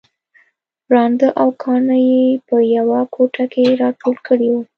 ړانده 0.91 1.29
او 1.41 1.47
کاڼه 1.61 1.97
يې 2.09 2.23
په 2.47 2.57
يوه 2.75 3.01
کوټه 3.15 3.45
کې 3.53 3.65
راټول 3.81 4.15
کړي 4.27 4.47
وو 4.51 4.61